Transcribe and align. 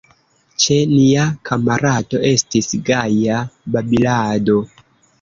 Ĉe 0.63 0.77
nia 0.93 1.25
kamarado 1.51 2.23
Estis 2.31 2.73
gaja 2.91 3.39
babilado! 3.79 4.61